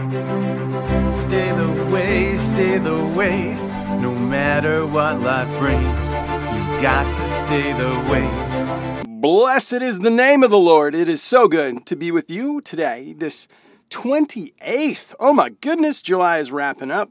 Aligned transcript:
Stay 0.00 1.52
the 1.52 1.88
way, 1.92 2.38
stay 2.38 2.78
the 2.78 3.04
way, 3.14 3.52
no 4.00 4.14
matter 4.14 4.86
what 4.86 5.20
life 5.20 5.46
brings. 5.58 6.10
You've 6.54 6.80
got 6.80 7.12
to 7.12 7.22
stay 7.28 7.74
the 7.74 7.90
way. 8.10 9.04
Blessed 9.06 9.82
is 9.82 9.98
the 9.98 10.08
name 10.08 10.42
of 10.42 10.48
the 10.48 10.56
Lord. 10.56 10.94
It 10.94 11.06
is 11.06 11.20
so 11.20 11.48
good 11.48 11.84
to 11.84 11.96
be 11.96 12.10
with 12.10 12.30
you 12.30 12.62
today, 12.62 13.14
this 13.18 13.46
28th. 13.90 15.14
Oh 15.20 15.34
my 15.34 15.50
goodness, 15.50 16.00
July 16.00 16.38
is 16.38 16.50
wrapping 16.50 16.90
up. 16.90 17.10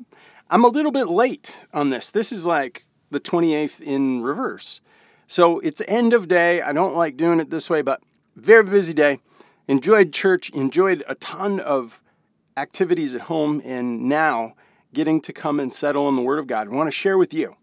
I'm 0.50 0.66
a 0.66 0.70
little 0.70 0.92
bit 0.92 1.10
late 1.10 1.68
on 1.72 1.92
this. 1.92 2.10
This 2.10 2.32
is 2.32 2.48
like 2.48 2.88
the 3.12 3.20
28th 3.20 3.82
in 3.82 4.24
reverse. 4.24 4.82
So 5.28 5.60
it's 5.60 5.84
end 5.88 6.12
of 6.12 6.28
day. 6.28 6.64
I 6.64 6.74
don't 6.74 6.96
like 6.96 7.18
doing 7.18 7.40
it 7.40 7.52
this 7.52 7.70
way, 7.70 7.84
but 7.84 8.02
very 8.36 8.64
busy 8.64 8.96
day. 8.96 9.20
Enjoyed 9.68 10.12
church, 10.12 10.50
enjoyed 10.50 11.04
a 11.08 11.14
ton 11.14 11.60
of 11.60 12.02
activities 12.60 13.16
at 13.16 13.22
home, 13.22 13.62
and 13.64 14.04
now 14.10 14.54
getting 14.94 15.22
to 15.22 15.34
come 15.34 15.60
and 15.60 15.72
settle 15.72 16.10
in 16.10 16.16
the 16.16 16.22
Word 16.22 16.40
of 16.40 16.48
God. 16.48 16.68
I 16.68 16.72
want 16.72 16.88
to 16.88 16.92
share 16.92 17.18
with 17.18 17.34
you 17.34 17.56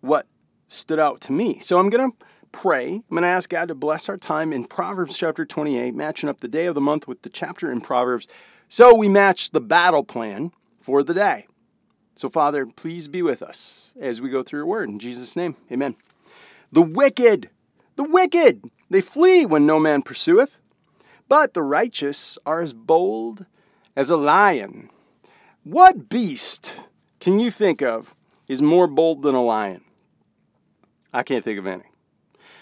what 0.00 0.26
stood 0.66 0.98
out 0.98 1.20
to 1.22 1.32
me. 1.32 1.58
So 1.58 1.78
I'm 1.78 1.90
going 1.90 2.10
to 2.10 2.16
pray. 2.50 2.94
I'm 2.94 3.04
going 3.10 3.22
to 3.22 3.28
ask 3.28 3.50
God 3.50 3.68
to 3.68 3.74
bless 3.74 4.08
our 4.08 4.16
time 4.16 4.52
in 4.52 4.64
Proverbs 4.64 5.18
chapter 5.18 5.44
28, 5.44 5.94
matching 5.94 6.28
up 6.28 6.40
the 6.40 6.48
day 6.48 6.66
of 6.66 6.74
the 6.74 6.80
month 6.80 7.06
with 7.06 7.22
the 7.22 7.28
chapter 7.28 7.70
in 7.70 7.80
Proverbs. 7.80 8.26
So 8.68 8.94
we 8.94 9.08
match 9.08 9.50
the 9.50 9.60
battle 9.60 10.04
plan 10.04 10.52
for 10.80 11.02
the 11.02 11.14
day. 11.14 11.46
So, 12.14 12.28
Father, 12.28 12.66
please 12.66 13.06
be 13.06 13.22
with 13.22 13.42
us 13.42 13.94
as 14.00 14.20
we 14.20 14.30
go 14.30 14.42
through 14.42 14.60
your 14.60 14.66
word. 14.66 14.88
In 14.88 14.98
Jesus' 14.98 15.36
name, 15.36 15.56
amen. 15.70 15.94
The 16.72 16.82
wicked, 16.82 17.50
the 17.96 18.04
wicked, 18.04 18.64
they 18.90 19.00
flee 19.00 19.46
when 19.46 19.66
no 19.66 19.78
man 19.78 20.02
pursueth, 20.02 20.60
but 21.28 21.54
the 21.54 21.62
righteous 21.62 22.38
are 22.44 22.60
as 22.60 22.72
bold 22.72 23.46
as 23.98 24.10
a 24.10 24.16
lion. 24.16 24.88
What 25.64 26.08
beast 26.08 26.80
can 27.18 27.40
you 27.40 27.50
think 27.50 27.82
of 27.82 28.14
is 28.46 28.62
more 28.62 28.86
bold 28.86 29.22
than 29.22 29.34
a 29.34 29.42
lion? 29.42 29.82
I 31.12 31.24
can't 31.24 31.42
think 31.42 31.58
of 31.58 31.66
any. 31.66 31.82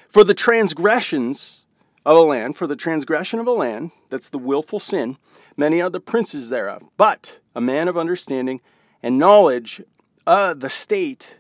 For 0.09 0.25
the 0.25 0.33
transgressions 0.33 1.67
of 2.07 2.17
a 2.17 2.23
land, 2.23 2.57
for 2.57 2.67
the 2.67 2.75
transgression 2.75 3.39
of 3.39 3.47
a 3.47 3.53
land, 3.53 3.91
that's 4.09 4.31
the 4.31 4.39
willful 4.39 4.79
sin, 4.79 5.19
many 5.59 5.83
are 5.83 5.91
the 5.91 6.01
princes 6.01 6.49
thereof. 6.49 6.85
But 6.97 7.41
a 7.55 7.61
man 7.61 7.87
of 7.87 7.99
understanding 7.99 8.63
and 9.03 9.19
knowledge, 9.19 9.83
uh, 10.27 10.55
the 10.55 10.71
state, 10.71 11.39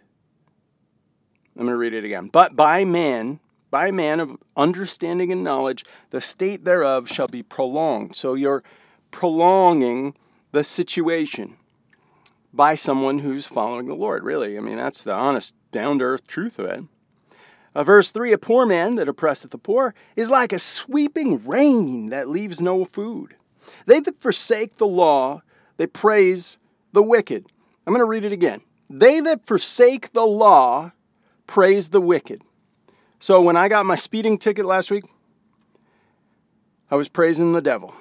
I'm 1.56 1.62
going 1.62 1.72
to 1.72 1.78
read 1.78 1.94
it 1.94 2.04
again. 2.04 2.28
But 2.28 2.54
by 2.54 2.84
man, 2.84 3.40
by 3.70 3.90
man 3.92 4.20
of 4.20 4.36
understanding 4.58 5.32
and 5.32 5.42
knowledge, 5.42 5.86
the 6.10 6.20
state 6.20 6.66
thereof 6.66 7.08
shall 7.08 7.28
be 7.28 7.42
prolonged. 7.42 8.14
So 8.14 8.34
you're 8.34 8.62
prolonging 9.10 10.14
the 10.52 10.64
situation 10.64 11.56
by 12.52 12.74
someone 12.74 13.18
who's 13.18 13.46
following 13.46 13.86
the 13.86 13.94
Lord, 13.94 14.24
really. 14.24 14.56
I 14.56 14.60
mean, 14.60 14.76
that's 14.76 15.04
the 15.04 15.12
honest, 15.12 15.54
down 15.72 15.98
to 15.98 16.04
earth 16.04 16.26
truth 16.26 16.58
of 16.58 16.66
it. 16.66 16.84
Uh, 17.74 17.84
verse 17.84 18.10
3 18.10 18.32
A 18.32 18.38
poor 18.38 18.64
man 18.64 18.94
that 18.94 19.08
oppresseth 19.08 19.50
the 19.50 19.58
poor 19.58 19.94
is 20.16 20.30
like 20.30 20.52
a 20.52 20.58
sweeping 20.58 21.46
rain 21.46 22.08
that 22.08 22.28
leaves 22.28 22.60
no 22.60 22.84
food. 22.86 23.36
They 23.84 24.00
that 24.00 24.16
forsake 24.16 24.76
the 24.76 24.86
law, 24.86 25.42
they 25.76 25.86
praise 25.86 26.58
the 26.92 27.02
wicked. 27.02 27.46
I'm 27.86 27.92
going 27.92 28.00
to 28.00 28.08
read 28.08 28.24
it 28.24 28.32
again. 28.32 28.62
They 28.88 29.20
that 29.20 29.44
forsake 29.44 30.12
the 30.12 30.26
law 30.26 30.92
praise 31.46 31.90
the 31.90 32.00
wicked. 32.00 32.42
So 33.18 33.42
when 33.42 33.56
I 33.56 33.68
got 33.68 33.86
my 33.86 33.96
speeding 33.96 34.38
ticket 34.38 34.64
last 34.64 34.90
week, 34.90 35.04
I 36.90 36.96
was 36.96 37.08
praising 37.08 37.52
the 37.52 37.62
devil. 37.62 37.94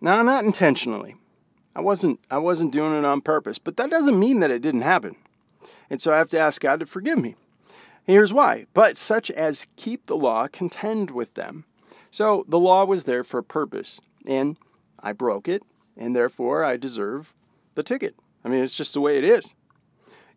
Now, 0.00 0.22
not 0.22 0.44
intentionally. 0.44 1.16
I 1.76 1.80
wasn't 1.80 2.20
I 2.30 2.38
wasn't 2.38 2.72
doing 2.72 2.96
it 2.96 3.04
on 3.04 3.20
purpose, 3.20 3.58
but 3.58 3.76
that 3.76 3.90
doesn't 3.90 4.18
mean 4.18 4.40
that 4.40 4.50
it 4.50 4.62
didn't 4.62 4.82
happen. 4.82 5.16
And 5.90 6.00
so 6.00 6.12
I 6.12 6.18
have 6.18 6.28
to 6.30 6.38
ask 6.38 6.60
God 6.60 6.80
to 6.80 6.86
forgive 6.86 7.18
me. 7.18 7.36
Here's 8.04 8.32
why. 8.32 8.66
But 8.74 8.96
such 8.96 9.30
as 9.30 9.66
keep 9.76 10.06
the 10.06 10.16
law, 10.16 10.46
contend 10.46 11.10
with 11.10 11.34
them. 11.34 11.64
So 12.10 12.44
the 12.46 12.58
law 12.58 12.84
was 12.84 13.04
there 13.04 13.24
for 13.24 13.38
a 13.38 13.44
purpose, 13.44 14.00
and 14.26 14.56
I 15.00 15.12
broke 15.12 15.48
it, 15.48 15.62
and 15.96 16.14
therefore 16.14 16.64
I 16.64 16.76
deserve 16.76 17.34
the 17.74 17.82
ticket. 17.82 18.14
I 18.44 18.48
mean, 18.48 18.62
it's 18.62 18.76
just 18.76 18.94
the 18.94 19.00
way 19.00 19.18
it 19.18 19.24
is. 19.24 19.54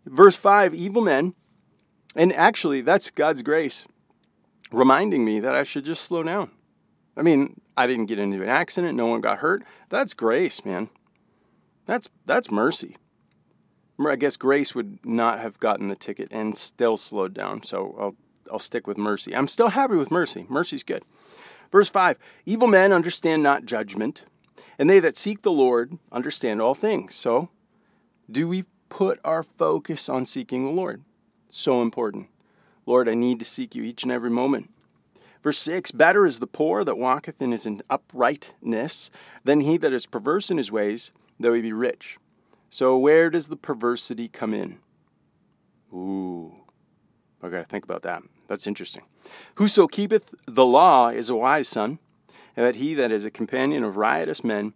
Verse 0.06 0.38
5 0.38 0.74
evil 0.74 1.02
men, 1.04 1.36
and 2.16 2.34
actually, 2.34 2.82
that's 2.82 3.12
God's 3.12 3.42
grace 3.42 3.86
reminding 4.72 5.24
me 5.24 5.40
that 5.40 5.54
I 5.54 5.64
should 5.64 5.86
just 5.86 6.04
slow 6.04 6.24
down. 6.24 6.52
I 7.18 7.24
mean, 7.24 7.60
I 7.76 7.88
didn't 7.88 8.06
get 8.06 8.20
into 8.20 8.42
an 8.42 8.50
accident, 8.50 8.96
no 8.96 9.08
one 9.08 9.22
got 9.22 9.40
hurt. 9.40 9.64
That's 9.90 10.14
grace, 10.14 10.64
man. 10.64 10.90
That's 11.86 12.10
that's 12.26 12.52
mercy. 12.52 12.98
I 14.06 14.16
guess 14.16 14.38
Grace 14.38 14.76
would 14.76 15.04
not 15.04 15.40
have 15.40 15.60
gotten 15.60 15.88
the 15.88 15.96
ticket 15.96 16.28
and 16.32 16.58
still 16.58 16.98
slowed 16.98 17.34
down. 17.34 17.64
So 17.64 17.96
I'll, 18.00 18.16
I'll 18.52 18.60
stick 18.60 18.86
with 18.86 18.98
mercy. 18.98 19.36
I'm 19.36 19.48
still 19.48 19.70
happy 19.70 19.96
with 19.96 20.12
mercy. 20.12 20.46
Mercy's 20.50 20.84
good. 20.84 21.04
Verse 21.72 21.90
5 21.90 22.18
Evil 22.46 22.68
men 22.68 22.94
understand 22.94 23.42
not 23.42 23.66
judgment, 23.66 24.26
and 24.78 24.90
they 24.90 25.00
that 25.00 25.18
seek 25.18 25.42
the 25.42 25.52
Lord 25.52 25.98
understand 26.12 26.62
all 26.62 26.76
things. 26.76 27.16
So, 27.16 27.50
do 28.30 28.48
we 28.48 28.66
put 28.90 29.20
our 29.24 29.44
focus 29.44 30.08
on 30.10 30.26
seeking 30.26 30.66
the 30.66 30.72
Lord? 30.72 31.04
So 31.50 31.82
important. 31.82 32.28
Lord, 32.86 33.10
I 33.10 33.16
need 33.16 33.40
to 33.40 33.46
seek 33.46 33.76
you 33.76 33.84
each 33.84 34.04
and 34.04 34.12
every 34.12 34.30
moment. 34.30 34.70
Verse 35.48 35.60
6 35.60 35.94
Better 35.94 36.26
is 36.26 36.40
the 36.40 36.46
poor 36.46 36.84
that 36.84 36.98
walketh 36.98 37.42
in 37.42 37.54
his 37.54 37.66
uprightness 37.90 39.10
than 39.46 39.62
he 39.62 39.78
that 39.78 39.94
is 39.94 40.06
perverse 40.06 40.52
in 40.52 40.58
his 40.58 40.74
ways, 40.74 41.14
though 41.40 41.54
he 41.54 41.62
be 41.62 41.72
rich. 41.72 42.18
So, 42.70 42.98
where 42.98 43.30
does 43.30 43.48
the 43.48 43.56
perversity 43.56 44.28
come 44.28 44.54
in? 44.54 44.80
Ooh, 45.94 46.54
I 47.42 47.48
got 47.48 47.60
to 47.60 47.64
think 47.64 47.86
about 47.86 48.02
that. 48.02 48.24
That's 48.50 48.68
interesting. 48.68 49.04
Whoso 49.56 49.88
keepeth 49.88 50.36
the 50.46 50.66
law 50.66 51.08
is 51.08 51.30
a 51.30 51.36
wise 51.38 51.70
son, 51.70 52.00
and 52.58 52.66
that 52.66 52.76
he 52.76 52.94
that 52.96 53.14
is 53.14 53.24
a 53.24 53.32
companion 53.32 53.86
of 53.86 53.96
riotous 53.96 54.44
men 54.44 54.74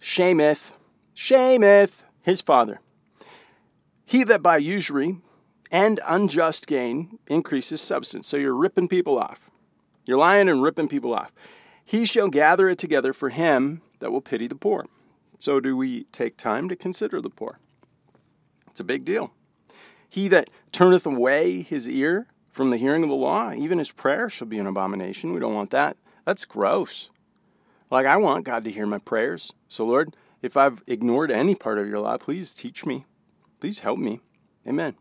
shameth, 0.00 0.72
shameth 1.14 2.02
his 2.22 2.40
father. 2.40 2.80
He 4.04 4.24
that 4.24 4.42
by 4.42 4.56
usury 4.56 5.18
and 5.70 6.00
unjust 6.04 6.66
gain 6.66 7.20
increases 7.28 7.80
substance. 7.80 8.26
So 8.26 8.36
you're 8.36 8.52
ripping 8.52 8.88
people 8.88 9.16
off. 9.16 9.48
You're 10.08 10.16
lying 10.16 10.48
and 10.48 10.62
ripping 10.62 10.88
people 10.88 11.14
off. 11.14 11.34
He 11.84 12.06
shall 12.06 12.28
gather 12.28 12.66
it 12.70 12.78
together 12.78 13.12
for 13.12 13.28
him 13.28 13.82
that 13.98 14.10
will 14.10 14.22
pity 14.22 14.46
the 14.46 14.54
poor. 14.54 14.86
So, 15.36 15.60
do 15.60 15.76
we 15.76 16.04
take 16.04 16.38
time 16.38 16.70
to 16.70 16.76
consider 16.76 17.20
the 17.20 17.28
poor? 17.28 17.58
It's 18.70 18.80
a 18.80 18.84
big 18.84 19.04
deal. 19.04 19.34
He 20.08 20.26
that 20.28 20.48
turneth 20.72 21.04
away 21.04 21.60
his 21.60 21.86
ear 21.88 22.26
from 22.50 22.70
the 22.70 22.78
hearing 22.78 23.02
of 23.02 23.10
the 23.10 23.14
law, 23.14 23.52
even 23.52 23.78
his 23.78 23.92
prayer 23.92 24.30
shall 24.30 24.48
be 24.48 24.58
an 24.58 24.66
abomination. 24.66 25.34
We 25.34 25.40
don't 25.40 25.54
want 25.54 25.70
that. 25.70 25.98
That's 26.24 26.46
gross. 26.46 27.10
Like, 27.90 28.06
I 28.06 28.16
want 28.16 28.46
God 28.46 28.64
to 28.64 28.70
hear 28.70 28.86
my 28.86 28.98
prayers. 28.98 29.52
So, 29.68 29.84
Lord, 29.84 30.16
if 30.40 30.56
I've 30.56 30.82
ignored 30.86 31.30
any 31.30 31.54
part 31.54 31.78
of 31.78 31.86
your 31.86 32.00
law, 32.00 32.16
please 32.16 32.54
teach 32.54 32.86
me. 32.86 33.04
Please 33.60 33.80
help 33.80 33.98
me. 33.98 34.20
Amen. 34.66 34.96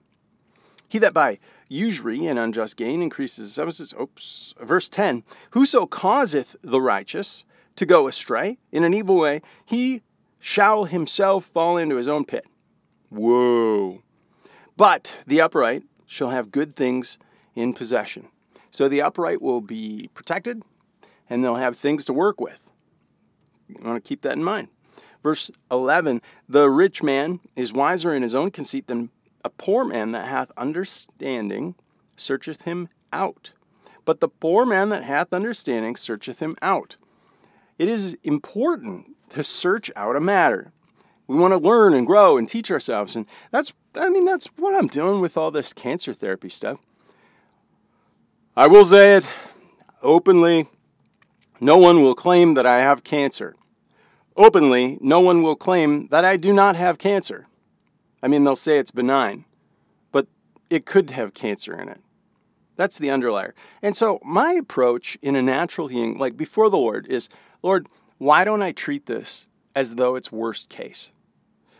He 0.89 0.99
that 0.99 1.13
by 1.13 1.39
usury 1.67 2.25
and 2.25 2.39
unjust 2.39 2.77
gain 2.77 3.01
increases. 3.01 3.57
Oops. 3.99 4.53
Verse 4.59 4.89
10 4.89 5.23
Whoso 5.51 5.85
causeth 5.85 6.55
the 6.61 6.81
righteous 6.81 7.45
to 7.75 7.85
go 7.85 8.07
astray 8.07 8.57
in 8.71 8.83
an 8.83 8.93
evil 8.93 9.17
way, 9.17 9.41
he 9.65 10.01
shall 10.39 10.85
himself 10.85 11.45
fall 11.45 11.77
into 11.77 11.95
his 11.95 12.07
own 12.07 12.25
pit. 12.25 12.45
Whoa. 13.09 14.01
But 14.75 15.23
the 15.25 15.41
upright 15.41 15.83
shall 16.05 16.29
have 16.29 16.51
good 16.51 16.75
things 16.75 17.17
in 17.55 17.73
possession. 17.73 18.27
So 18.69 18.87
the 18.87 19.01
upright 19.01 19.41
will 19.41 19.61
be 19.61 20.09
protected 20.13 20.61
and 21.29 21.43
they'll 21.43 21.55
have 21.55 21.77
things 21.77 22.05
to 22.05 22.13
work 22.13 22.39
with. 22.39 22.69
You 23.67 23.77
want 23.83 24.03
to 24.03 24.07
keep 24.07 24.21
that 24.21 24.33
in 24.33 24.43
mind. 24.43 24.69
Verse 25.23 25.51
11 25.71 26.21
The 26.47 26.69
rich 26.69 27.03
man 27.03 27.39
is 27.55 27.73
wiser 27.73 28.13
in 28.13 28.21
his 28.21 28.35
own 28.35 28.51
conceit 28.51 28.87
than 28.87 29.09
a 29.47 29.49
poor 29.49 29.85
man 29.85 30.11
that 30.11 30.27
hath 30.27 30.51
understanding 30.57 31.75
searcheth 32.17 32.63
him 32.63 32.89
out. 33.13 33.53
But 34.03 34.19
the 34.19 34.27
poor 34.27 34.65
man 34.65 34.89
that 34.89 35.03
hath 35.03 35.31
understanding 35.31 35.95
searcheth 35.95 36.41
him 36.41 36.57
out. 36.61 36.97
It 37.79 37.87
is 37.87 38.17
important 38.23 39.15
to 39.29 39.43
search 39.43 39.89
out 39.95 40.17
a 40.17 40.19
matter. 40.19 40.73
We 41.27 41.37
want 41.37 41.53
to 41.53 41.57
learn 41.57 41.93
and 41.93 42.05
grow 42.05 42.37
and 42.37 42.47
teach 42.47 42.69
ourselves. 42.69 43.15
And 43.15 43.25
that's, 43.51 43.71
I 43.95 44.09
mean, 44.09 44.25
that's 44.25 44.47
what 44.57 44.75
I'm 44.75 44.87
doing 44.87 45.21
with 45.21 45.37
all 45.37 45.49
this 45.49 45.71
cancer 45.71 46.13
therapy 46.13 46.49
stuff. 46.49 46.79
I 48.55 48.67
will 48.67 48.83
say 48.83 49.15
it 49.15 49.31
openly 50.01 50.67
no 51.61 51.77
one 51.77 52.03
will 52.03 52.15
claim 52.15 52.53
that 52.55 52.65
I 52.65 52.79
have 52.79 53.03
cancer. 53.03 53.55
Openly, 54.35 54.97
no 55.01 55.21
one 55.21 55.41
will 55.41 55.55
claim 55.55 56.07
that 56.09 56.25
I 56.25 56.35
do 56.37 56.53
not 56.53 56.75
have 56.75 56.97
cancer. 56.97 57.47
I 58.21 58.27
mean, 58.27 58.43
they'll 58.43 58.55
say 58.55 58.77
it's 58.77 58.91
benign, 58.91 59.45
but 60.11 60.27
it 60.69 60.85
could 60.85 61.11
have 61.11 61.33
cancer 61.33 61.79
in 61.79 61.89
it. 61.89 62.01
That's 62.75 62.97
the 62.97 63.09
underlier. 63.09 63.53
And 63.81 63.95
so, 63.97 64.19
my 64.23 64.53
approach 64.53 65.17
in 65.21 65.35
a 65.35 65.41
natural 65.41 65.87
healing, 65.87 66.17
like 66.17 66.37
before 66.37 66.69
the 66.69 66.77
Lord, 66.77 67.07
is 67.07 67.27
Lord, 67.63 67.87
why 68.17 68.43
don't 68.43 68.61
I 68.61 68.71
treat 68.71 69.07
this 69.07 69.47
as 69.75 69.95
though 69.95 70.15
it's 70.15 70.31
worst 70.31 70.69
case? 70.69 71.11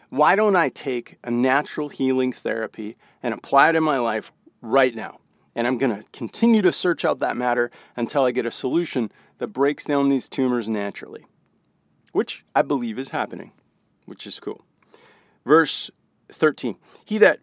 Why 0.09 0.35
don't 0.35 0.55
I 0.55 0.69
take 0.69 1.17
a 1.23 1.31
natural 1.31 1.89
healing 1.89 2.31
therapy 2.31 2.95
and 3.21 3.33
apply 3.33 3.69
it 3.69 3.75
in 3.75 3.83
my 3.83 3.99
life 3.99 4.31
right 4.61 4.95
now? 4.95 5.19
And 5.53 5.67
I'm 5.67 5.77
going 5.77 5.95
to 5.95 6.07
continue 6.13 6.61
to 6.61 6.71
search 6.71 7.03
out 7.03 7.19
that 7.19 7.35
matter 7.35 7.71
until 7.95 8.23
I 8.23 8.31
get 8.31 8.45
a 8.45 8.51
solution 8.51 9.11
that 9.39 9.47
breaks 9.47 9.85
down 9.85 10.07
these 10.07 10.29
tumors 10.29 10.69
naturally, 10.69 11.25
which 12.11 12.45
I 12.55 12.61
believe 12.61 12.97
is 12.97 13.09
happening, 13.09 13.51
which 14.05 14.25
is 14.27 14.39
cool. 14.39 14.63
Verse 15.45 15.89
13 16.29 16.75
He 17.05 17.17
that, 17.19 17.39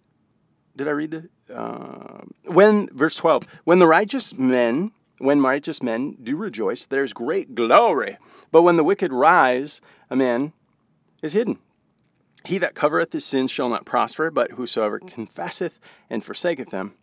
did 0.76 0.88
I 0.88 0.92
read 0.92 1.10
the? 1.10 1.28
Uh, 1.54 2.22
when, 2.46 2.88
verse 2.88 3.16
12, 3.16 3.46
when 3.64 3.78
the 3.78 3.86
righteous 3.86 4.34
men, 4.34 4.92
when 5.18 5.42
righteous 5.42 5.82
men 5.82 6.16
do 6.22 6.36
rejoice, 6.36 6.86
there's 6.86 7.12
great 7.12 7.54
glory. 7.54 8.16
But 8.50 8.62
when 8.62 8.76
the 8.76 8.84
wicked 8.84 9.12
rise, 9.12 9.80
a 10.08 10.16
man 10.16 10.52
is 11.22 11.34
hidden. 11.34 11.58
He 12.46 12.58
that 12.58 12.74
covereth 12.74 13.12
his 13.12 13.24
sins 13.24 13.50
shall 13.50 13.68
not 13.68 13.86
prosper, 13.86 14.30
but 14.30 14.52
whosoever 14.52 14.98
confesseth 14.98 15.78
and 16.10 16.24
forsaketh 16.24 16.70
them. 16.70 16.94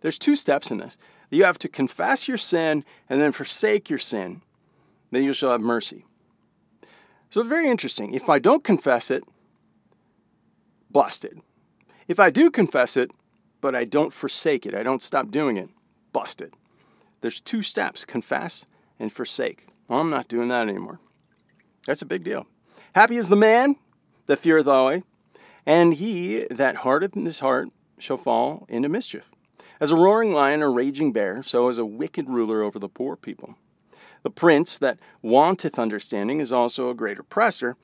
There's 0.00 0.18
two 0.18 0.36
steps 0.36 0.70
in 0.70 0.78
this. 0.78 0.96
You 1.30 1.44
have 1.44 1.58
to 1.60 1.68
confess 1.68 2.28
your 2.28 2.36
sin 2.36 2.84
and 3.08 3.20
then 3.20 3.32
forsake 3.32 3.90
your 3.90 3.98
sin. 3.98 4.42
Then 5.10 5.24
you 5.24 5.32
shall 5.32 5.52
have 5.52 5.60
mercy. 5.60 6.04
So, 7.30 7.42
very 7.42 7.68
interesting. 7.68 8.14
If 8.14 8.28
I 8.28 8.38
don't 8.38 8.64
confess 8.64 9.10
it, 9.10 9.24
busted. 10.96 11.42
If 12.08 12.18
I 12.18 12.30
do 12.30 12.50
confess 12.50 12.96
it, 12.96 13.10
but 13.60 13.74
I 13.74 13.84
don't 13.84 14.14
forsake 14.14 14.64
it, 14.64 14.74
I 14.74 14.82
don't 14.82 15.02
stop 15.02 15.30
doing 15.30 15.58
it, 15.58 15.68
busted. 16.10 16.54
There's 17.20 17.38
two 17.38 17.60
steps 17.60 18.06
confess 18.06 18.64
and 18.98 19.12
forsake. 19.12 19.66
Well, 19.88 20.00
I'm 20.00 20.08
not 20.08 20.26
doing 20.26 20.48
that 20.48 20.66
anymore. 20.66 20.98
That's 21.86 22.00
a 22.00 22.06
big 22.06 22.24
deal. 22.24 22.46
Happy 22.94 23.18
is 23.18 23.28
the 23.28 23.36
man 23.36 23.76
that 24.24 24.38
feareth 24.38 24.66
always, 24.66 25.02
and 25.66 25.92
he 25.92 26.46
that 26.50 26.76
hardeth 26.76 27.14
in 27.14 27.26
his 27.26 27.40
heart 27.40 27.68
shall 27.98 28.16
fall 28.16 28.64
into 28.70 28.88
mischief. 28.88 29.28
As 29.78 29.90
a 29.90 29.96
roaring 29.96 30.32
lion 30.32 30.62
or 30.62 30.72
raging 30.72 31.12
bear, 31.12 31.42
so 31.42 31.68
is 31.68 31.78
a 31.78 31.84
wicked 31.84 32.30
ruler 32.30 32.62
over 32.62 32.78
the 32.78 32.88
poor 32.88 33.16
people. 33.16 33.56
The 34.22 34.30
prince 34.30 34.78
that 34.78 34.98
wanteth 35.20 35.78
understanding 35.78 36.40
is 36.40 36.52
also 36.52 36.88
a 36.88 36.94
great 36.94 37.18
oppressor, 37.18 37.76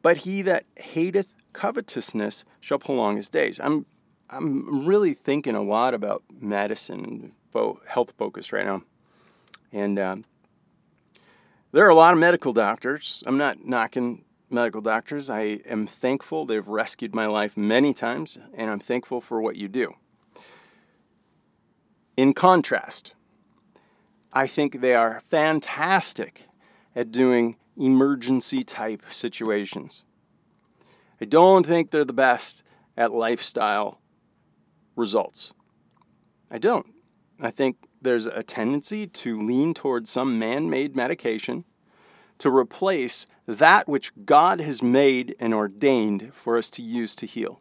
but 0.00 0.18
he 0.18 0.42
that 0.42 0.64
hateth 0.76 1.34
covetousness 1.52 2.44
shall 2.60 2.78
prolong 2.78 3.16
his 3.16 3.28
days. 3.28 3.60
I'm 3.60 3.86
I'm 4.30 4.86
really 4.86 5.12
thinking 5.12 5.54
a 5.54 5.62
lot 5.62 5.92
about 5.92 6.22
medicine 6.40 7.04
and 7.04 7.32
fo- 7.50 7.80
health 7.86 8.14
focus 8.16 8.52
right 8.52 8.64
now, 8.64 8.82
and 9.72 9.98
um, 9.98 10.24
there 11.72 11.84
are 11.84 11.90
a 11.90 11.94
lot 11.94 12.14
of 12.14 12.20
medical 12.20 12.52
doctors. 12.52 13.22
I'm 13.26 13.36
not 13.36 13.66
knocking 13.66 14.24
medical 14.50 14.80
doctors. 14.80 15.28
I 15.28 15.60
am 15.66 15.86
thankful 15.86 16.44
they've 16.44 16.66
rescued 16.66 17.14
my 17.14 17.26
life 17.26 17.56
many 17.56 17.92
times, 17.92 18.38
and 18.54 18.70
I'm 18.70 18.80
thankful 18.80 19.20
for 19.20 19.40
what 19.40 19.56
you 19.56 19.68
do. 19.68 19.94
In 22.16 22.34
contrast, 22.34 23.14
I 24.32 24.46
think 24.46 24.80
they 24.80 24.94
are 24.94 25.22
fantastic 25.28 26.46
at 26.94 27.10
doing 27.10 27.56
emergency 27.76 28.62
type 28.62 29.02
situations. 29.08 30.04
I 31.22 31.24
don't 31.24 31.64
think 31.64 31.92
they're 31.92 32.04
the 32.04 32.12
best 32.12 32.64
at 32.96 33.12
lifestyle 33.12 34.00
results. 34.96 35.54
I 36.50 36.58
don't. 36.58 36.86
I 37.40 37.52
think 37.52 37.76
there's 38.02 38.26
a 38.26 38.42
tendency 38.42 39.06
to 39.06 39.40
lean 39.40 39.72
towards 39.72 40.10
some 40.10 40.36
man 40.36 40.68
made 40.68 40.96
medication 40.96 41.64
to 42.38 42.50
replace 42.50 43.28
that 43.46 43.88
which 43.88 44.10
God 44.24 44.60
has 44.62 44.82
made 44.82 45.36
and 45.38 45.54
ordained 45.54 46.34
for 46.34 46.58
us 46.58 46.68
to 46.70 46.82
use 46.82 47.14
to 47.14 47.26
heal. 47.26 47.60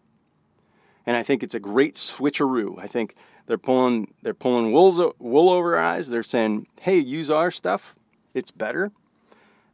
And 1.05 1.15
I 1.15 1.21
think 1.21 1.43
it's 1.43 1.53
a 1.53 1.59
great 1.59 1.93
switcheroo. 1.93 2.79
I 2.79 2.87
think 2.87 3.13
they're 3.45 3.59
pulling 3.59 4.11
they're 4.23 4.33
pulling 4.33 4.71
wool 4.71 5.51
over 5.51 5.77
our 5.77 5.83
eyes. 5.83 6.09
They're 6.09 6.23
saying, 6.23 6.65
"Hey, 6.79 6.97
use 6.97 7.29
our 7.29 7.51
stuff. 7.51 7.93
It's 8.33 8.49
better. 8.49 8.91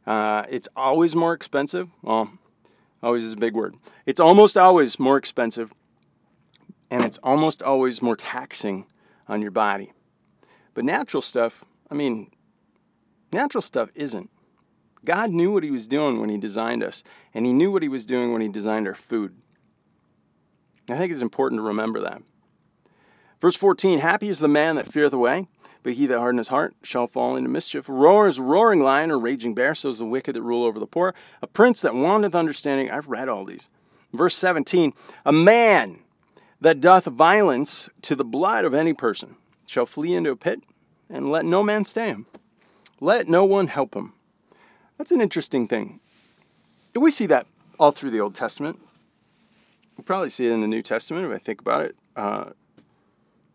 Uh, 0.06 0.44
it's 0.50 0.68
always 0.76 1.16
more 1.16 1.32
expensive. 1.32 1.88
Well, 2.02 2.32
always 3.02 3.24
is 3.24 3.34
a 3.34 3.38
big 3.38 3.54
word. 3.54 3.76
It's 4.06 4.20
almost 4.20 4.56
always 4.56 4.98
more 4.98 5.16
expensive, 5.16 5.72
and 6.90 7.04
it's 7.04 7.18
almost 7.18 7.62
always 7.62 8.02
more 8.02 8.16
taxing 8.16 8.86
on 9.28 9.42
your 9.42 9.50
body. 9.50 9.92
But 10.74 10.84
natural 10.84 11.22
stuff, 11.22 11.64
I 11.90 11.94
mean, 11.94 12.30
natural 13.32 13.62
stuff 13.62 13.90
isn't. 13.94 14.30
God 15.04 15.30
knew 15.30 15.52
what 15.52 15.64
He 15.64 15.70
was 15.70 15.86
doing 15.86 16.20
when 16.20 16.30
He 16.30 16.38
designed 16.38 16.82
us, 16.82 17.04
and 17.34 17.46
He 17.46 17.52
knew 17.52 17.70
what 17.70 17.82
He 17.82 17.88
was 17.88 18.06
doing 18.06 18.32
when 18.32 18.42
He 18.42 18.48
designed 18.48 18.88
our 18.88 18.94
food. 18.94 19.36
I 20.90 20.96
think 20.96 21.12
it's 21.12 21.22
important 21.22 21.58
to 21.58 21.62
remember 21.62 22.00
that. 22.00 22.22
Verse 23.40 23.56
14 23.56 24.00
Happy 24.00 24.28
is 24.28 24.38
the 24.38 24.48
man 24.48 24.76
that 24.76 24.92
feareth 24.92 25.12
away, 25.12 25.46
but 25.82 25.94
he 25.94 26.06
that 26.06 26.18
hardeneth 26.18 26.46
his 26.46 26.48
heart 26.48 26.74
shall 26.82 27.06
fall 27.06 27.36
into 27.36 27.48
mischief. 27.48 27.88
Roar 27.88 27.98
Roars, 27.98 28.40
roaring 28.40 28.80
lion 28.80 29.10
or 29.10 29.18
raging 29.18 29.54
bear, 29.54 29.74
so 29.74 29.90
is 29.90 29.98
the 29.98 30.04
wicked 30.04 30.34
that 30.34 30.42
rule 30.42 30.64
over 30.64 30.78
the 30.78 30.86
poor. 30.86 31.14
A 31.42 31.46
prince 31.46 31.80
that 31.80 31.94
wanteth 31.94 32.34
understanding. 32.34 32.90
I've 32.90 33.08
read 33.08 33.28
all 33.28 33.44
these. 33.44 33.68
Verse 34.12 34.36
17 34.36 34.92
A 35.24 35.32
man 35.32 36.00
that 36.60 36.80
doth 36.80 37.04
violence 37.04 37.88
to 38.02 38.16
the 38.16 38.24
blood 38.24 38.64
of 38.64 38.74
any 38.74 38.92
person 38.92 39.36
shall 39.66 39.86
flee 39.86 40.14
into 40.14 40.30
a 40.30 40.36
pit, 40.36 40.62
and 41.08 41.30
let 41.30 41.44
no 41.44 41.62
man 41.62 41.84
stay 41.84 42.08
him. 42.08 42.26
Let 43.00 43.28
no 43.28 43.44
one 43.44 43.68
help 43.68 43.94
him. 43.94 44.14
That's 44.96 45.12
an 45.12 45.20
interesting 45.20 45.68
thing. 45.68 46.00
We 46.94 47.12
see 47.12 47.26
that 47.26 47.46
all 47.78 47.92
through 47.92 48.10
the 48.10 48.20
Old 48.20 48.34
Testament. 48.34 48.80
We 49.96 50.02
probably 50.02 50.30
see 50.30 50.46
it 50.46 50.52
in 50.52 50.60
the 50.60 50.66
New 50.66 50.82
Testament 50.82 51.26
if 51.26 51.32
I 51.32 51.38
think 51.38 51.60
about 51.60 51.82
it. 51.82 51.96
Uh, 52.16 52.50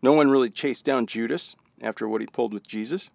no 0.04 0.12
one 0.12 0.30
really 0.30 0.50
chased 0.50 0.84
down 0.84 1.06
Judas 1.06 1.56
after 1.80 2.06
what 2.06 2.20
he 2.20 2.26
pulled 2.26 2.52
with 2.52 2.66
Jesus. 2.66 3.08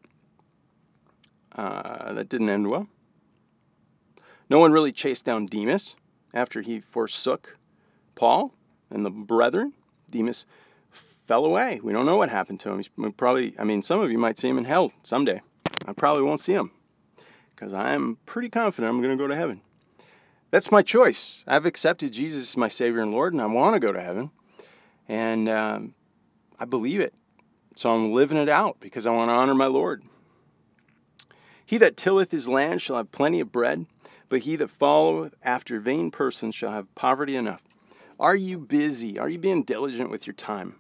Uh, 1.56 2.14
that 2.14 2.28
didn't 2.28 2.50
end 2.50 2.68
well. 2.68 2.88
No 4.50 4.58
one 4.58 4.72
really 4.72 4.92
chased 4.92 5.24
down 5.24 5.46
Demas 5.46 5.96
after 6.34 6.62
he 6.62 6.80
forsook 6.80 7.60
Paul 8.16 8.56
and 8.90 9.06
the 9.06 9.12
brethren. 9.12 9.74
Demas 10.10 10.48
fell 10.90 11.46
away. 11.46 11.80
We 11.84 11.94
don't 11.94 12.08
know 12.08 12.18
what 12.18 12.30
happened 12.30 12.60
to 12.62 12.72
him. 12.72 12.78
He's 12.78 12.90
probably, 13.16 13.54
I 13.60 13.64
mean, 13.66 13.84
some 13.84 14.00
of 14.00 14.12
you 14.12 14.18
might 14.18 14.40
see 14.40 14.50
him 14.50 14.58
in 14.58 14.66
hell 14.66 14.92
someday. 15.04 15.44
I 15.86 15.94
probably 15.94 16.24
won't 16.24 16.40
see 16.40 16.54
him 16.54 16.72
because 17.54 17.72
I'm 17.72 18.18
pretty 18.26 18.50
confident 18.50 18.90
I'm 18.90 19.00
going 19.00 19.16
to 19.16 19.24
go 19.24 19.28
to 19.28 19.36
heaven. 19.36 19.62
That's 20.50 20.72
my 20.72 20.82
choice. 20.82 21.44
I've 21.46 21.68
accepted 21.68 22.14
Jesus 22.14 22.50
as 22.50 22.58
my 22.58 22.68
Savior 22.68 23.02
and 23.02 23.12
Lord, 23.12 23.34
and 23.34 23.42
I 23.44 23.46
want 23.46 23.76
to 23.76 23.80
go 23.80 23.94
to 23.94 24.02
heaven. 24.02 24.32
And 25.08 25.48
um, 25.48 25.94
I 26.60 26.66
believe 26.66 27.00
it. 27.00 27.14
So 27.76 27.94
I'm 27.94 28.12
living 28.12 28.38
it 28.38 28.50
out 28.50 28.78
because 28.80 29.08
I 29.08 29.12
want 29.12 29.30
to 29.30 29.34
honor 29.34 29.56
my 29.56 29.68
Lord. 29.68 30.04
He 31.66 31.78
that 31.78 31.98
tilleth 31.98 32.32
his 32.32 32.50
land 32.50 32.82
shall 32.82 32.98
have 32.98 33.12
plenty 33.12 33.40
of 33.40 33.52
bread, 33.52 33.86
but 34.28 34.42
he 34.42 34.56
that 34.58 34.70
followeth 34.70 35.36
after 35.44 35.80
vain 35.80 36.12
persons 36.12 36.56
shall 36.56 36.72
have 36.72 36.94
poverty 36.96 37.36
enough. 37.36 37.64
Are 38.20 38.36
you 38.36 38.60
busy? 38.60 39.18
Are 39.18 39.30
you 39.30 39.38
being 39.38 39.64
diligent 39.64 40.10
with 40.10 40.28
your 40.28 40.34
time? 40.34 40.76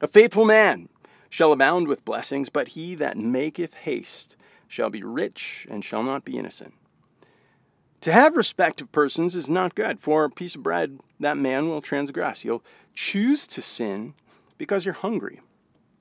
A 0.00 0.08
faithful 0.08 0.44
man 0.44 0.88
shall 1.28 1.52
abound 1.52 1.86
with 1.86 2.04
blessings, 2.04 2.48
but 2.48 2.68
he 2.68 2.94
that 2.96 3.16
maketh 3.16 3.74
haste 3.74 4.36
shall 4.66 4.90
be 4.90 5.02
rich 5.02 5.66
and 5.70 5.84
shall 5.84 6.02
not 6.02 6.24
be 6.24 6.38
innocent. 6.38 6.74
To 8.00 8.12
have 8.12 8.36
respect 8.36 8.80
of 8.80 8.90
persons 8.90 9.36
is 9.36 9.50
not 9.50 9.74
good. 9.74 10.00
For 10.00 10.24
a 10.24 10.30
piece 10.30 10.54
of 10.54 10.62
bread, 10.62 10.98
that 11.20 11.36
man 11.36 11.68
will 11.68 11.82
transgress. 11.82 12.44
You'll 12.44 12.64
choose 12.94 13.46
to 13.48 13.60
sin 13.60 14.14
because 14.60 14.84
you're 14.84 14.92
hungry. 14.92 15.40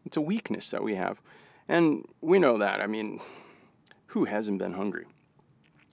It's 0.05 0.17
a 0.17 0.21
weakness 0.21 0.69
that 0.71 0.83
we 0.83 0.95
have. 0.95 1.21
And 1.69 2.03
we 2.19 2.39
know 2.39 2.57
that. 2.57 2.81
I 2.81 2.87
mean, 2.87 3.21
who 4.07 4.25
hasn't 4.25 4.59
been 4.59 4.73
hungry? 4.73 5.05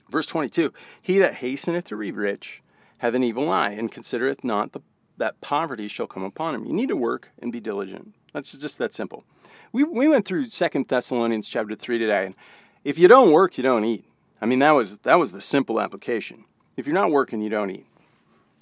Verse 0.09 0.25
22 0.25 0.73
He 1.01 1.17
that 1.17 1.35
hasteneth 1.35 1.85
to 1.85 1.97
be 1.97 2.11
rich 2.11 2.61
hath 2.97 3.13
an 3.13 3.23
evil 3.23 3.49
eye, 3.49 3.69
and 3.69 3.89
considereth 3.89 4.43
not 4.43 4.73
the, 4.73 4.81
that 5.15 5.39
poverty 5.39 5.87
shall 5.87 6.07
come 6.07 6.23
upon 6.23 6.55
him. 6.55 6.65
You 6.65 6.73
need 6.73 6.89
to 6.89 6.97
work 6.97 7.29
and 7.39 7.53
be 7.53 7.61
diligent. 7.61 8.13
That's 8.33 8.57
just 8.57 8.79
that 8.79 8.93
simple. 8.93 9.23
We, 9.71 9.85
we 9.85 10.09
went 10.09 10.25
through 10.25 10.47
Second 10.47 10.89
Thessalonians 10.89 11.47
chapter 11.47 11.73
3 11.73 11.97
today, 11.97 12.25
and 12.25 12.35
if 12.83 12.99
you 12.99 13.07
don't 13.07 13.31
work, 13.31 13.57
you 13.57 13.63
don't 13.63 13.85
eat. 13.85 14.03
I 14.41 14.45
mean, 14.45 14.59
that 14.59 14.71
was, 14.71 14.97
that 14.99 15.19
was 15.19 15.31
the 15.31 15.41
simple 15.41 15.79
application. 15.79 16.43
If 16.75 16.85
you're 16.85 16.93
not 16.93 17.11
working, 17.11 17.39
you 17.39 17.49
don't 17.49 17.71
eat. 17.71 17.85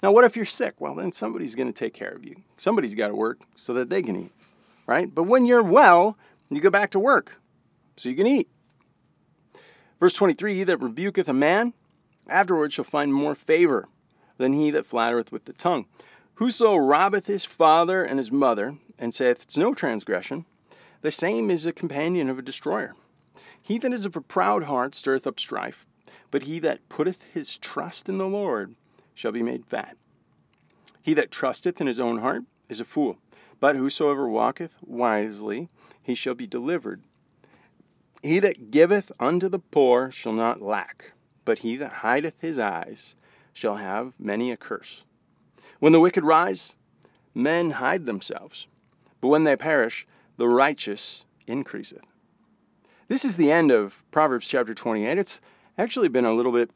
Now, 0.02 0.12
what 0.12 0.24
if 0.24 0.36
you're 0.36 0.44
sick? 0.44 0.74
Well, 0.80 0.94
then 0.94 1.12
somebody's 1.12 1.54
going 1.54 1.68
to 1.68 1.72
take 1.72 1.94
care 1.94 2.10
of 2.10 2.24
you. 2.24 2.36
Somebody's 2.56 2.94
got 2.94 3.08
to 3.08 3.14
work 3.14 3.40
so 3.54 3.72
that 3.74 3.90
they 3.90 4.02
can 4.02 4.16
eat, 4.16 4.32
right? 4.86 5.12
But 5.12 5.24
when 5.24 5.46
you're 5.46 5.62
well, 5.62 6.18
you 6.50 6.60
go 6.60 6.70
back 6.70 6.90
to 6.90 6.98
work 6.98 7.40
so 7.96 8.08
you 8.08 8.16
can 8.16 8.26
eat. 8.26 8.48
Verse 9.98 10.14
23 10.14 10.54
He 10.54 10.64
that 10.64 10.80
rebuketh 10.80 11.28
a 11.28 11.32
man 11.32 11.72
afterwards 12.28 12.74
shall 12.74 12.84
find 12.84 13.12
more 13.12 13.34
favor 13.34 13.88
than 14.36 14.52
he 14.52 14.70
that 14.70 14.86
flattereth 14.86 15.32
with 15.32 15.46
the 15.46 15.52
tongue. 15.52 15.86
Whoso 16.34 16.76
robbeth 16.76 17.26
his 17.26 17.46
father 17.46 18.04
and 18.04 18.18
his 18.18 18.30
mother, 18.30 18.76
and 18.98 19.14
saith, 19.14 19.42
It's 19.42 19.56
no 19.56 19.72
transgression, 19.72 20.44
the 21.00 21.10
same 21.10 21.50
is 21.50 21.64
a 21.64 21.72
companion 21.72 22.28
of 22.28 22.38
a 22.38 22.42
destroyer. 22.42 22.94
He 23.60 23.78
that 23.78 23.92
is 23.92 24.06
of 24.06 24.16
a 24.16 24.20
proud 24.20 24.64
heart 24.64 24.94
stirreth 24.94 25.26
up 25.26 25.40
strife, 25.40 25.86
but 26.30 26.42
he 26.42 26.58
that 26.60 26.88
putteth 26.88 27.24
his 27.32 27.56
trust 27.56 28.08
in 28.08 28.18
the 28.18 28.28
Lord 28.28 28.74
shall 29.16 29.32
be 29.32 29.42
made 29.42 29.66
fat. 29.66 29.96
He 31.02 31.14
that 31.14 31.32
trusteth 31.32 31.80
in 31.80 31.88
his 31.88 31.98
own 31.98 32.18
heart 32.18 32.44
is 32.68 32.78
a 32.78 32.84
fool, 32.84 33.18
but 33.58 33.74
whosoever 33.74 34.28
walketh 34.28 34.76
wisely, 34.82 35.68
he 36.00 36.14
shall 36.14 36.34
be 36.34 36.46
delivered. 36.46 37.02
He 38.22 38.38
that 38.40 38.70
giveth 38.70 39.10
unto 39.18 39.48
the 39.48 39.58
poor 39.58 40.10
shall 40.10 40.32
not 40.32 40.60
lack, 40.60 41.12
but 41.44 41.60
he 41.60 41.76
that 41.76 42.02
hideth 42.02 42.40
his 42.40 42.58
eyes 42.58 43.16
shall 43.52 43.76
have 43.76 44.12
many 44.18 44.52
a 44.52 44.56
curse. 44.56 45.04
When 45.80 45.92
the 45.92 46.00
wicked 46.00 46.24
rise, 46.24 46.76
men 47.34 47.72
hide 47.72 48.04
themselves, 48.04 48.66
but 49.20 49.28
when 49.28 49.44
they 49.44 49.56
perish, 49.56 50.06
the 50.36 50.48
righteous 50.48 51.24
increaseth. 51.46 52.04
This 53.08 53.24
is 53.24 53.36
the 53.36 53.50
end 53.50 53.70
of 53.70 54.04
Proverbs 54.10 54.48
chapter 54.48 54.74
28. 54.74 55.16
It's 55.16 55.40
actually 55.78 56.08
been 56.08 56.24
a 56.24 56.34
little 56.34 56.52
bit 56.52 56.70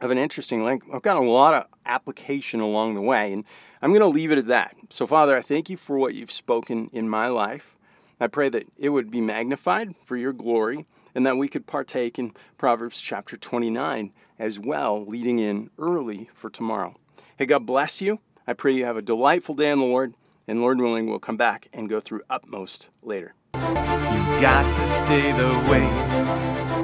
of 0.00 0.10
an 0.10 0.18
interesting 0.18 0.64
link. 0.64 0.84
I've 0.92 1.02
got 1.02 1.16
a 1.16 1.20
lot 1.20 1.54
of 1.54 1.66
application 1.86 2.60
along 2.60 2.94
the 2.94 3.00
way, 3.00 3.32
and 3.32 3.44
I'm 3.82 3.90
going 3.90 4.00
to 4.00 4.06
leave 4.06 4.32
it 4.32 4.38
at 4.38 4.46
that. 4.48 4.76
So, 4.90 5.06
Father, 5.06 5.36
I 5.36 5.42
thank 5.42 5.70
you 5.70 5.76
for 5.76 5.98
what 5.98 6.14
you've 6.14 6.32
spoken 6.32 6.90
in 6.92 7.08
my 7.08 7.28
life. 7.28 7.76
I 8.20 8.26
pray 8.26 8.48
that 8.48 8.66
it 8.78 8.90
would 8.90 9.10
be 9.10 9.20
magnified 9.20 9.94
for 10.04 10.16
your 10.16 10.32
glory 10.32 10.86
and 11.14 11.26
that 11.26 11.36
we 11.36 11.48
could 11.48 11.66
partake 11.66 12.18
in 12.18 12.32
Proverbs 12.58 13.00
chapter 13.00 13.36
29 13.36 14.12
as 14.38 14.58
well, 14.58 15.04
leading 15.04 15.38
in 15.38 15.70
early 15.78 16.28
for 16.34 16.50
tomorrow. 16.50 16.96
Hey, 17.36 17.46
God 17.46 17.66
bless 17.66 18.02
you. 18.02 18.20
I 18.46 18.52
pray 18.52 18.72
you 18.72 18.84
have 18.84 18.96
a 18.96 19.02
delightful 19.02 19.54
day 19.54 19.70
in 19.70 19.78
the 19.78 19.84
Lord, 19.84 20.14
and 20.46 20.60
Lord 20.60 20.80
willing, 20.80 21.08
we'll 21.08 21.18
come 21.18 21.36
back 21.36 21.68
and 21.72 21.88
go 21.88 22.00
through 22.00 22.22
utmost 22.28 22.90
later. 23.02 23.34
You've 23.54 24.40
got 24.40 24.70
to 24.72 24.84
stay 24.86 25.32
the 25.32 25.48
way 25.70 26.53